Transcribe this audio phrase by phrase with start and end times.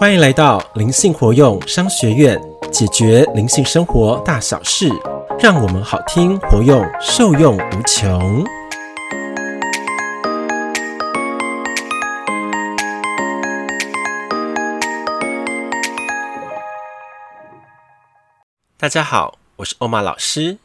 [0.00, 2.40] 欢迎来到灵性活用商学院，
[2.72, 4.88] 解决灵性生活大小事，
[5.38, 8.42] 让我们好听活用，受用无穷。
[18.78, 20.56] 大家好，我是欧玛老师。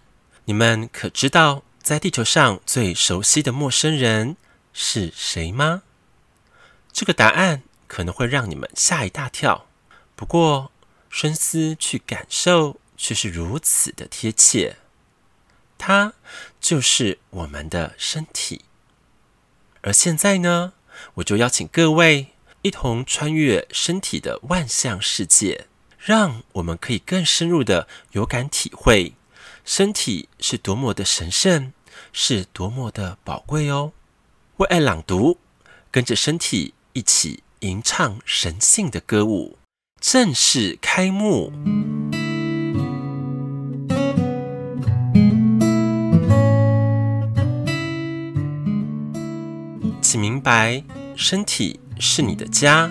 [0.45, 4.37] 你们可知道，在地球上最熟悉的陌生人
[4.71, 5.81] 是谁吗？
[6.93, 9.67] 这个答案可能会让你们吓一大跳，
[10.15, 10.71] 不过
[11.09, 14.77] 深思去感受，却是如此的贴切。
[15.77, 16.13] 它
[16.59, 18.65] 就是我们的身体。
[19.81, 20.73] 而现在呢，
[21.15, 22.29] 我就邀请各位
[22.61, 25.67] 一同穿越身体的万象世界，
[25.99, 29.13] 让我们可以更深入的有感体会。
[29.63, 31.73] 身体是多么的神圣，
[32.13, 33.93] 是多么的宝贵哦！
[34.57, 35.39] 为爱朗读，
[35.91, 39.57] 跟着身体一起吟唱神性的歌舞，
[39.99, 41.51] 正式开幕。
[50.01, 50.83] 请明白，
[51.15, 52.89] 身体是你的家，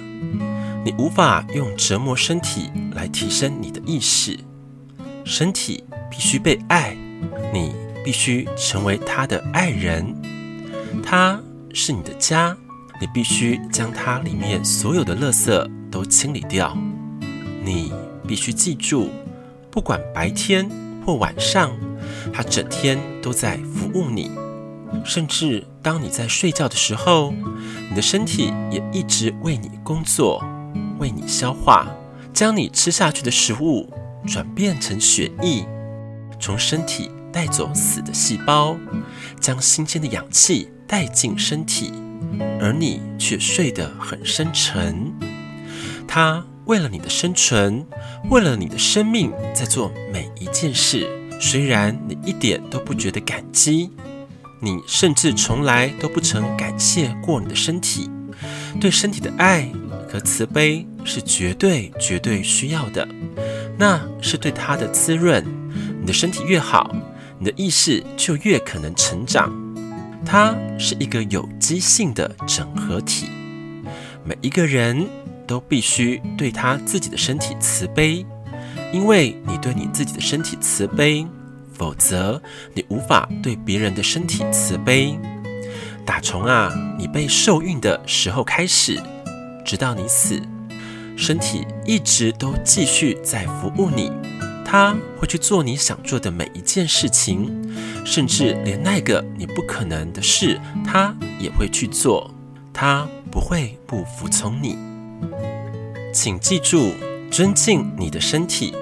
[0.84, 4.38] 你无法用折磨身体来提升你的意识，
[5.24, 5.84] 身体。
[6.16, 6.96] 必须被爱，
[7.52, 10.14] 你必须成为他的爱人。
[11.02, 12.56] 他是你的家，
[13.04, 16.74] 你必须将它里面所有的垃圾都清理掉。
[17.62, 17.92] 你
[18.26, 19.10] 必须记住，
[19.70, 20.66] 不管白天
[21.04, 21.70] 或晚上，
[22.32, 24.30] 它整天都在服务你。
[25.04, 27.34] 甚至当你在睡觉的时候，
[27.90, 30.42] 你的身体也一直为你工作，
[30.98, 31.86] 为你消化，
[32.32, 33.92] 将你吃下去的食物
[34.26, 35.68] 转变成血液。
[36.40, 38.78] 从身体带走死的细胞，
[39.38, 41.92] 将新鲜的氧气带进身体，
[42.60, 45.12] 而你却睡得很深沉。
[46.06, 47.86] 他为了你的生存，
[48.30, 51.08] 为了你的生命，在做每一件事。
[51.40, 53.90] 虽然你一点都不觉得感激，
[54.62, 58.08] 你甚至从来都不曾感谢过你的身体。
[58.80, 59.70] 对身体的爱
[60.08, 63.06] 和慈悲是绝对绝对需要的，
[63.78, 65.44] 那是对它的滋润。
[66.00, 66.94] 你的身体越好，
[67.38, 69.52] 你的意识就越可能成长。
[70.24, 73.28] 它是一个有机性的整合体。
[74.24, 75.06] 每一个人
[75.46, 78.24] 都必须对他自己的身体慈悲，
[78.92, 81.26] 因为你对你自己的身体慈悲，
[81.72, 82.40] 否则
[82.72, 85.18] 你无法对别人的身体慈悲。
[86.06, 88.98] 打从啊，你被受孕的时候开始，
[89.64, 90.40] 直到你死，
[91.16, 94.10] 身体一直都继续在服务你。
[94.76, 97.48] 他会去做你想做的每一件事情，
[98.04, 102.28] 甚至连那个你不可能的事，他也会去做。
[102.72, 104.76] 他不会不服从你。
[106.12, 106.92] 请记住，
[107.30, 108.74] 尊敬你的身体，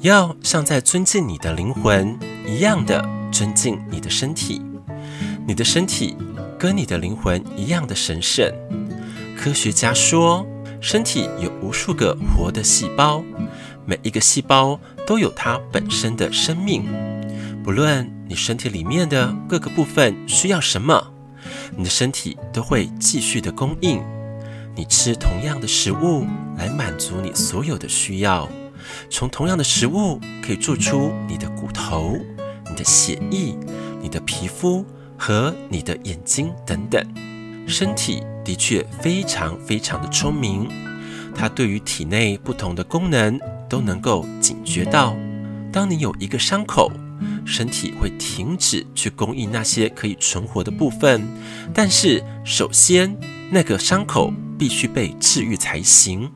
[0.00, 4.62] 要像在尊敬你的灵魂一样的尊敬你的身体。
[5.46, 6.16] 你的身体
[6.58, 8.50] 跟你的灵魂一样的神圣。
[9.36, 10.46] 科学家说，
[10.80, 13.22] 身体有无数个活的细胞。
[13.90, 16.84] 每一个细胞都有它本身的生命，
[17.64, 21.12] 不论你身体里面的各个部分需要什么，
[21.76, 24.00] 你的身体都会继续的供应。
[24.76, 26.24] 你吃同样的食物
[26.56, 28.48] 来满足你所有的需要，
[29.10, 32.16] 从同样的食物可以做出你的骨头、
[32.68, 33.56] 你的血液、
[34.00, 34.86] 你的皮肤
[35.18, 37.04] 和你的眼睛等等。
[37.66, 40.68] 身体的确非常非常的聪明，
[41.34, 43.38] 它对于体内不同的功能。
[43.70, 45.16] 都能够警觉到，
[45.72, 46.90] 当你有一个伤口，
[47.46, 51.22] 身体会停止去供应那些可以存活的部分。
[51.72, 53.16] 但是，首先
[53.48, 56.28] 那个伤口必须被治愈才行。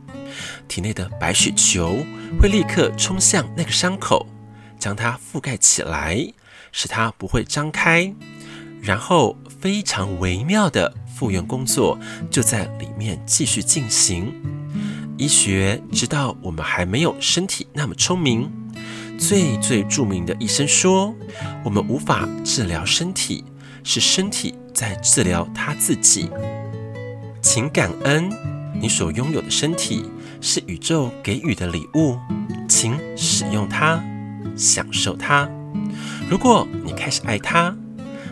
[0.69, 2.07] 体内的白血球
[2.41, 4.29] 会立刻冲向那个伤口，
[4.79, 6.33] 将它覆盖起来，
[6.71, 8.15] 使它不会张开。
[8.81, 11.99] 然后，非常微妙的复原工作
[12.31, 14.33] 就在里面继续进行。
[15.17, 18.51] 医学知道我们还没有身体那么聪明。
[19.17, 21.15] 最最著名的医生说
[21.65, 23.45] ：“我们无法治疗身体，
[23.85, 26.29] 是身体在治疗他自己。”
[27.41, 28.29] 请感恩
[28.81, 30.05] 你所拥有的身体
[30.41, 32.19] 是宇宙给予的礼物，
[32.69, 34.03] 请使用它，
[34.57, 35.49] 享受它。
[36.29, 37.77] 如果你开始爱它，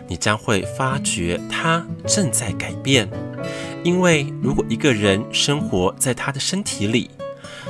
[0.08, 3.08] 你将会发觉它正在改变。
[3.84, 7.11] 因为如果一个人生活在他的身体里，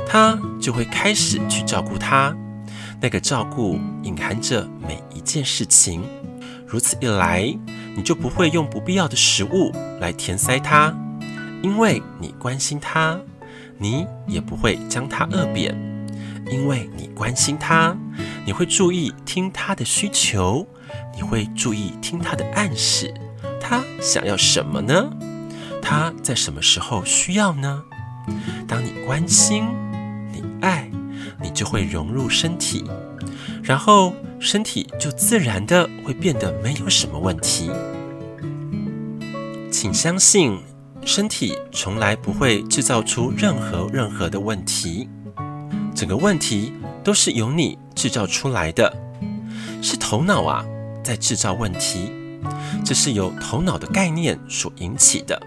[0.06, 2.34] 他就会开始去照顾他。
[3.00, 6.02] 那个照顾隐含着每一件事情。
[6.66, 7.52] 如此一来，
[7.96, 10.94] 你就不会用不必要的食物来填塞它，
[11.62, 13.18] 因为你关心他，
[13.76, 15.76] 你也不会将它饿扁，
[16.50, 17.96] 因为你关心它，
[18.46, 20.66] 你会注意听它的需求，
[21.14, 23.12] 你会注意听它的暗示，
[23.60, 25.10] 它想要什么呢？
[25.82, 27.82] 它在什么时候需要呢？
[28.68, 29.66] 当你关心，
[30.32, 30.88] 你爱，
[31.42, 32.88] 你就会融入身体，
[33.62, 37.70] 然后身体就自然的会变得没有什么问题。
[39.70, 40.56] 请相信，
[41.04, 45.08] 身体从来不会制造出任何任何的问题，
[45.94, 48.96] 整个问题都是由你制造出来的，
[49.82, 50.64] 是头脑啊
[51.02, 52.12] 在制造问题，
[52.84, 55.40] 这是由头脑的概念所引起的。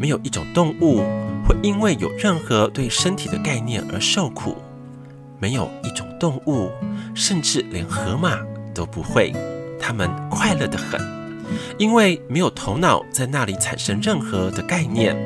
[0.00, 1.02] 没有一种动物
[1.46, 4.56] 会因为有任何对身体的概念而受苦，
[5.38, 6.70] 没有一种动物，
[7.14, 8.38] 甚至连河马
[8.74, 9.32] 都不会，
[9.80, 11.00] 它们快乐得很，
[11.78, 15.16] 因为没有头脑在那里产生任何的概念，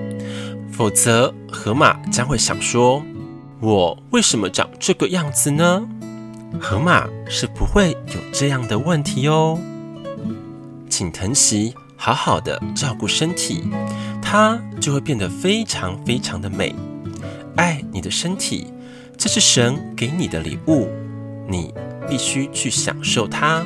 [0.73, 3.03] 否则河马将会想说
[3.61, 5.87] ：“我为什么长这个样子呢？”
[6.61, 9.59] 河马是不会有这样的问题哦，
[10.89, 13.65] 请疼惜，好好的照顾身体。
[14.29, 16.75] 它就会变得非常非常的美。
[17.55, 18.67] 爱你的身体，
[19.17, 20.89] 这是神给你的礼物，
[21.49, 21.73] 你
[22.09, 23.65] 必须去享受它，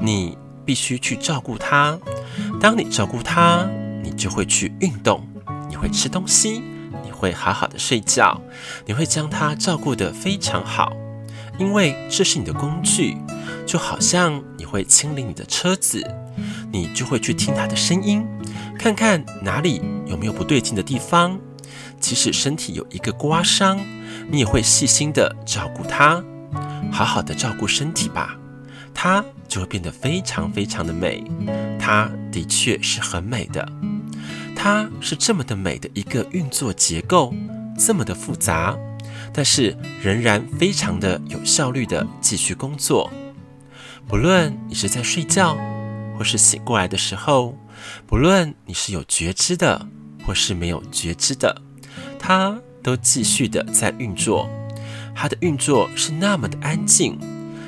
[0.00, 1.96] 你必须去照顾它。
[2.60, 3.64] 当你照顾它，
[4.02, 5.24] 你就会去运动，
[5.68, 6.60] 你会吃东西，
[7.04, 8.40] 你会好好的睡觉，
[8.84, 10.92] 你会将它照顾得非常好，
[11.58, 13.16] 因为这是你的工具，
[13.64, 16.04] 就好像你会清理你的车子，
[16.72, 18.26] 你就会去听它的声音。
[18.78, 21.38] 看看哪里有没有不对劲的地方，
[22.00, 23.78] 即使身体有一个刮伤，
[24.28, 26.24] 你也会细心的照顾它，
[26.90, 28.36] 好好的照顾身体吧，
[28.92, 31.22] 它就会变得非常非常的美。
[31.78, 33.68] 它的确是很美的，
[34.56, 37.32] 它是这么的美的一个运作结构，
[37.78, 38.76] 这么的复杂，
[39.32, 43.10] 但是仍然非常的有效率的继续工作。
[44.08, 45.56] 不论你是在睡觉，
[46.22, 47.58] 或是醒过来的时候。
[48.06, 49.88] 不论你是有觉知的，
[50.24, 51.60] 或是没有觉知的，
[52.16, 54.48] 它都继续的在运作。
[55.16, 57.18] 它的运作是那么的安静，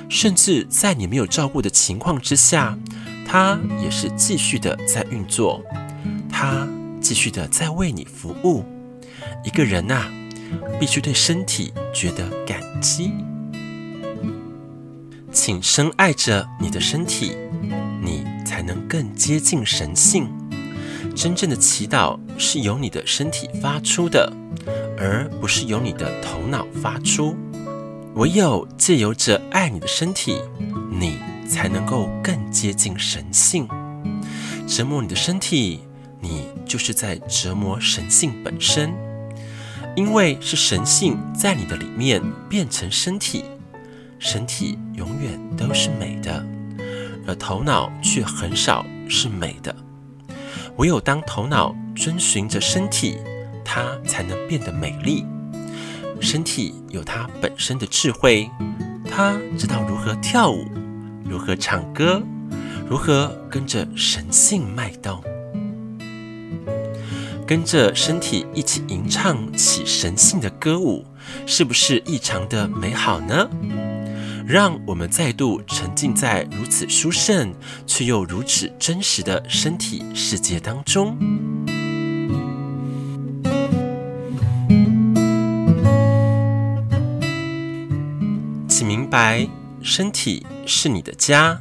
[0.09, 2.79] 甚至在你没有照顾的情况之下，
[3.27, 5.61] 它也是继续的在运作。
[6.31, 6.65] 它
[7.01, 8.65] 继续的在为你服务。
[9.45, 10.05] 一个人呐，
[10.79, 13.11] 必须对身体觉得感激。
[15.33, 17.37] 请深爱着你的身体，
[18.65, 20.29] 能更接近神性。
[21.15, 24.33] 真正的祈祷是由你的身体发出的，
[24.99, 27.37] 而不是由你的头脑发出。
[28.15, 30.41] 唯有借由着爱你的身体，
[30.91, 31.19] 你
[31.49, 33.69] 才能够更接近神性。
[34.67, 35.81] 折磨你的身体，
[36.21, 38.93] 你就是在折磨神性本身，
[39.95, 43.45] 因为是神性在你的里面变成身体，
[44.19, 46.54] 身体永远都是美的。
[47.27, 49.75] 而头脑却很少是美的，
[50.77, 53.19] 唯有当头脑遵循着身体，
[53.65, 55.25] 它才能变得美丽。
[56.21, 58.49] 身体有它本身的智慧，
[59.11, 60.65] 它知道如何跳舞，
[61.25, 62.23] 如何唱歌，
[62.89, 65.23] 如何跟着神性脉动，
[67.47, 71.05] 跟着身体一起吟唱起神性的歌舞，
[71.47, 73.49] 是不是异常的美好呢？
[74.47, 77.55] 让我们再度沉浸在如此殊胜
[77.87, 81.17] 却又如此真实的身体世界当中。
[88.69, 89.49] 请明白，
[89.81, 91.59] 身体是你的家，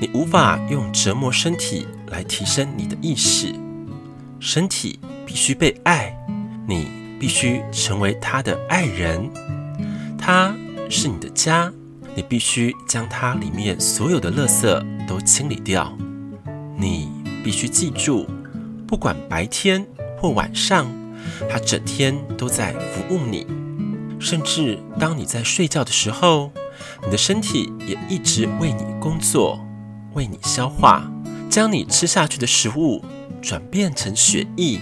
[0.00, 3.54] 你无法用折磨身体来提升你的意识。
[4.40, 6.12] 身体必须被爱，
[6.66, 6.88] 你
[7.20, 9.30] 必须成为他的爱人。
[10.18, 10.52] 他
[10.90, 11.72] 是你的家。
[12.14, 15.96] 你必须将它里面所有的垃圾都清理掉。
[16.76, 17.10] 你
[17.42, 18.26] 必须记住，
[18.86, 19.86] 不管白天
[20.18, 20.86] 或晚上，
[21.48, 23.46] 它整天都在服务你。
[24.20, 26.52] 甚至当你在睡觉的时候，
[27.04, 29.58] 你的身体也一直为你工作，
[30.14, 31.10] 为你消化，
[31.50, 33.04] 将你吃下去的食物
[33.40, 34.78] 转变成血液，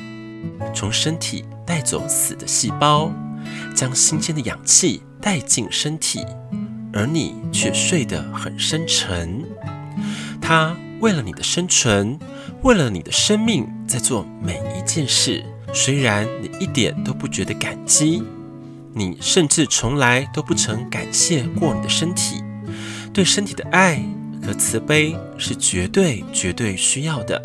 [0.75, 3.11] 从身体带走死的细胞，
[3.75, 6.25] 将新鲜的氧气带进身体。
[6.93, 9.45] 而你却睡得很深沉，
[10.41, 12.19] 他为了你的生存，
[12.63, 15.45] 为了你的生命，在做每一件事。
[15.73, 18.23] 虽然你一点都不觉得感激，
[18.93, 22.43] 你甚至从来都不曾感谢过你的身体。
[23.13, 24.03] 对身体的爱
[24.45, 27.41] 和慈悲是绝对绝对需要的，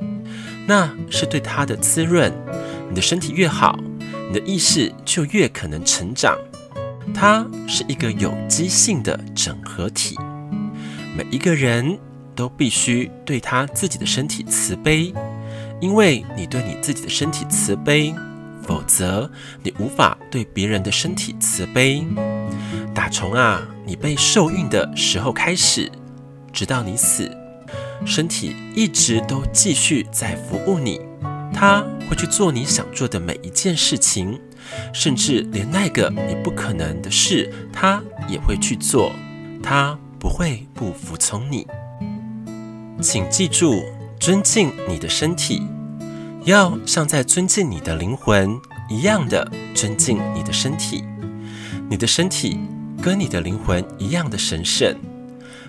[0.66, 2.34] 那是对它的滋润。
[2.90, 3.80] 你的身体越好，
[4.28, 6.36] 你的意识就越可能成长。
[7.14, 10.16] 它是一个有机性的整合体，
[11.16, 11.98] 每一个人
[12.36, 15.14] 都必须对他自己的身体慈悲，
[15.80, 18.14] 因为你对你自己的身体慈悲，
[18.64, 19.30] 否则
[19.64, 22.06] 你无法对别人的身体慈悲。
[22.94, 25.92] 打从啊，你被受孕的时候开始，
[26.52, 27.30] 直到你死，
[28.06, 31.00] 身体一直都继续在服务你，
[31.54, 34.40] 它会去做你想做的每一件事情。
[34.94, 39.12] 甚至连那个你不可能的事，他也会去做，
[39.62, 41.68] 他不会不服从你。
[43.02, 43.84] 请记住，
[44.20, 45.62] 尊敬你的身体，
[46.46, 48.58] 要像在尊敬你的灵魂
[48.90, 51.04] 一样的尊敬你的身体。
[51.90, 52.60] 你的身体
[53.02, 54.96] 跟你的灵魂一样的神圣。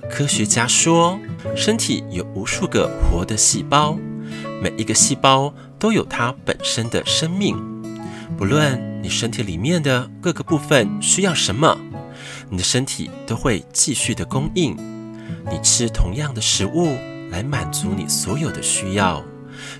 [0.08, 1.18] 科学家说，
[1.56, 3.98] 身体有无数个活的细胞，
[4.62, 7.75] 每一个细胞都有它本身的生命。
[8.36, 11.76] 不论你身体里面的各个部分需要什么，
[12.50, 14.76] 你的身体都会继续的供应。
[15.50, 16.96] 你吃同样的食物
[17.30, 19.24] 来满足你所有的需要，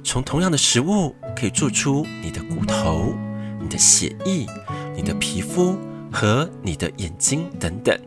[0.03, 3.15] 从同样的食物可以做出你的骨头、
[3.61, 4.47] 你的血液、
[4.95, 5.79] 你的皮肤
[6.11, 7.99] 和你的眼睛等等。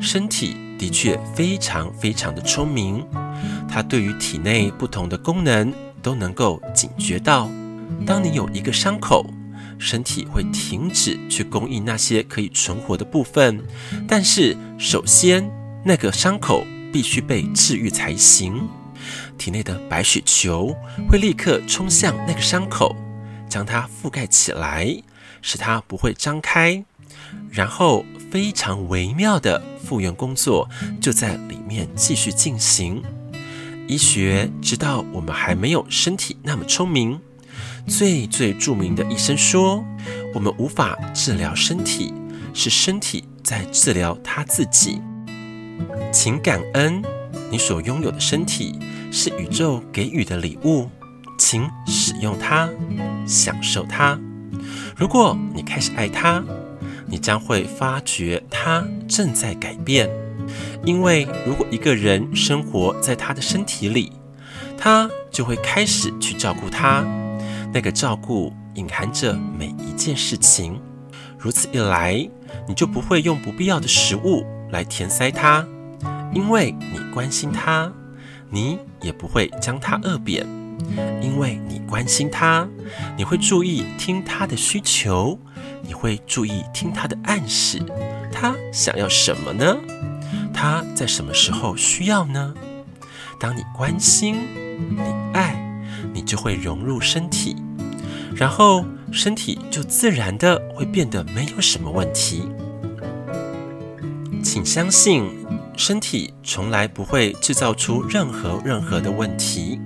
[0.00, 3.02] 身体的确非常非常的聪明，
[3.66, 5.72] 它对于体内不同的功能
[6.02, 7.48] 都能够警觉到。
[8.04, 9.24] 当你有一个伤口，
[9.78, 13.62] 身体会停止去供应那些可以存活的部分，
[14.08, 15.50] 但是首先
[15.84, 18.68] 那个伤口必须被治愈才行。
[19.38, 20.74] 体内的白血球
[21.08, 22.96] 会立刻冲向那个伤口，
[23.48, 25.02] 将它覆盖起来，
[25.42, 26.82] 使它不会张开，
[27.50, 30.68] 然后非常微妙的复原工作
[31.00, 33.02] 就在里面继续进行。
[33.86, 37.20] 医学知道我们还没有身体那么聪明。
[37.86, 39.84] 最最著名的医生说
[40.34, 42.12] ：“我们无法治疗身体，
[42.52, 45.00] 是身体在治疗他自己。
[46.12, 47.02] 请感恩
[47.50, 48.78] 你所拥有的身体，
[49.12, 50.90] 是宇宙给予的礼物，
[51.38, 52.68] 请使用它，
[53.24, 54.18] 享受它。
[54.96, 56.42] 如果你开始爱它，
[57.06, 60.10] 你将会发觉它正在改变。
[60.84, 64.12] 因为如果一个人生活在他的身体里，
[64.76, 67.04] 他就会开始去照顾它。”
[67.76, 70.80] 那个照顾隐含着每一件事情，
[71.38, 72.26] 如此一来，
[72.66, 75.62] 你就不会用不必要的食物来填塞它，
[76.32, 77.92] 因为你关心它；
[78.48, 80.46] 你也不会将它饿扁，
[81.20, 82.66] 因为你关心它。
[83.14, 85.38] 你会注意听它的需求，
[85.82, 87.78] 你会注意听它的暗示，
[88.32, 89.76] 它想要什么呢？
[90.54, 92.54] 它在什么时候需要呢？
[93.38, 94.48] 当你关心，
[94.96, 95.02] 你
[95.34, 95.62] 爱，
[96.14, 97.54] 你就会融入身体。
[98.36, 102.42] 然后身体就自然的会变得没有什么问题。
[104.42, 105.24] 请相信，
[105.76, 109.80] 身体从来不会制造出任何任何的问题，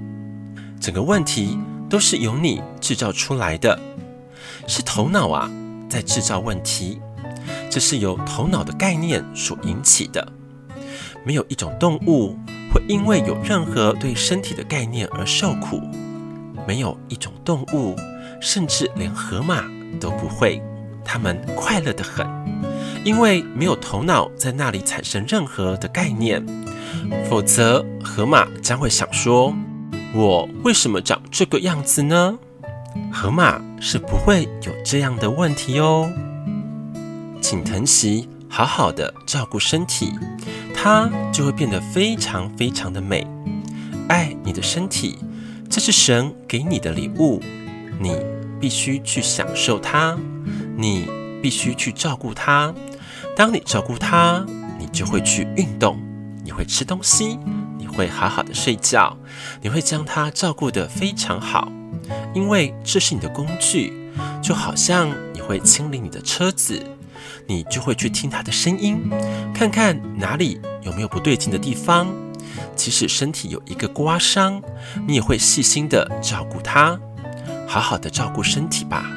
[0.80, 1.56] 整个问题
[1.88, 3.78] 都是由你制造出来的，
[4.66, 5.50] 是头脑啊
[5.88, 7.00] 在制造问题，
[7.70, 10.26] 这是由头脑的概念所引起的。
[11.24, 12.36] 没有一种动物
[12.72, 15.80] 会因为有任何对身体的概念而受苦，
[16.66, 17.94] 没有一种动物。
[18.40, 19.64] 甚至连河马
[20.00, 20.62] 都不会，
[21.04, 22.26] 它们快乐得很，
[23.04, 26.44] 因为没有头脑在那里产生任何的概念。
[27.28, 29.54] 否则，河马将会想说
[30.14, 32.38] ：“我为什么长这个样子呢？”
[33.12, 36.10] 河马是不会有这样的问题哦。
[37.40, 40.12] 请疼惜，好好的照顾身体，
[40.74, 43.26] 它就会变得非常非常的美。
[44.08, 45.18] 爱你的身体，
[45.68, 47.40] 这是神给你的礼物。
[48.00, 48.16] 你
[48.58, 50.16] 必须去享受它，
[50.76, 51.06] 你
[51.42, 52.74] 必须去照顾它。
[53.36, 54.44] 当你照顾它，
[54.78, 56.00] 你就会去运动，
[56.42, 57.38] 你会吃东西，
[57.78, 59.16] 你会好好的睡觉，
[59.60, 61.70] 你会将它照顾得非常好，
[62.34, 63.92] 因为这是你的工具。
[64.42, 66.82] 就好像你会清理你的车子，
[67.46, 68.98] 你就会去听它的声音，
[69.54, 72.08] 看看哪里有没有不对劲的地方。
[72.74, 74.60] 即使身体有一个刮伤，
[75.06, 76.98] 你也会细心的照顾它。
[77.70, 79.08] 好好的照顾身体吧，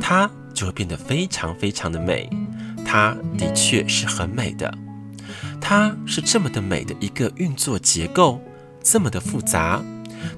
[0.00, 2.30] 它就会变得非常非常的美。
[2.82, 4.74] 它的确是很美的，
[5.60, 8.40] 它是这么的美的一个运作结构，
[8.82, 9.82] 这么的复杂，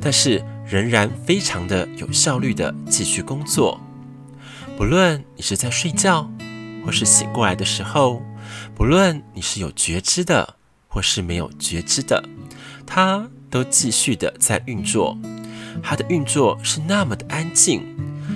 [0.00, 3.80] 但是仍然非常的有效率的继续工作。
[4.76, 6.28] 不论你是在睡觉，
[6.84, 8.20] 或是醒过来的时候，
[8.74, 10.56] 不论你是有觉知的，
[10.88, 12.24] 或是没有觉知的，
[12.84, 15.16] 它都继续的在运作。
[15.80, 17.86] 它的运作是那么的安静，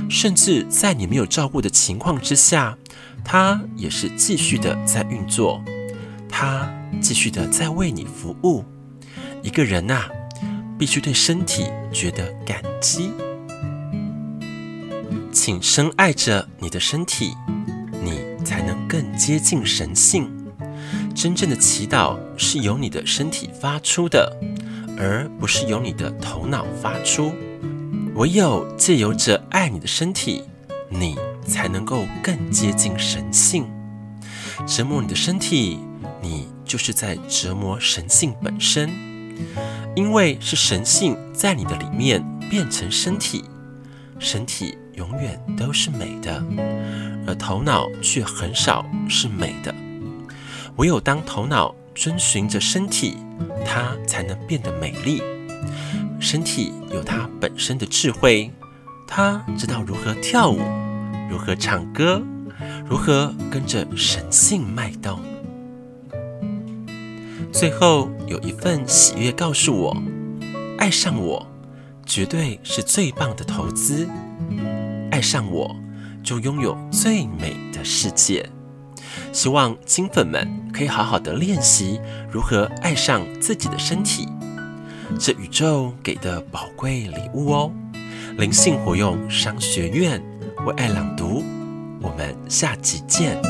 [0.08, 2.78] 甚至在你没有照顾的情况之下，
[3.24, 5.60] 它也是继续的在运作，
[6.28, 8.64] 它继续的在为你服务。
[9.42, 10.04] 一个人呐，
[10.78, 13.10] 必须对身体觉得感激。
[15.32, 17.34] 请深爱着你的身体，
[18.02, 20.30] 你才能更接近神性。
[21.14, 24.34] 真正的祈祷是由你的身体发出的，
[24.98, 27.32] 而不是由你的头脑发出。
[28.14, 30.42] 唯有借由着爱你的身体，
[30.88, 33.66] 你才能够更接近神性。
[34.66, 35.78] 折磨你的身体，
[36.22, 38.90] 你就是在折磨神性本身。
[39.94, 43.44] 因为是神性在你的里面变成身体，
[44.18, 46.42] 身体永远都是美的，
[47.26, 49.74] 而头脑却很少是美的。
[50.76, 53.16] 唯有当头脑遵循着身体，
[53.64, 55.22] 它才能变得美丽。
[56.20, 58.52] 身体有它本身的智慧，
[59.08, 60.60] 它知道如何跳舞，
[61.30, 62.22] 如何唱歌，
[62.88, 65.18] 如何跟着神性脉动。
[67.50, 69.96] 最后有一份喜悦告诉我，
[70.78, 71.46] 爱上我
[72.04, 74.06] 绝对是最棒的投资。
[75.10, 75.74] 爱上我，
[76.22, 78.46] 就拥有最美的世界。
[79.32, 84.28] 希望金粉们可以好好的练习如何爱上自己的身体，
[85.18, 87.72] 这宇宙给的宝贵礼物哦。
[88.38, 90.22] 灵性活用商学院
[90.66, 91.42] 为爱朗读，
[92.02, 93.40] 我们下集见。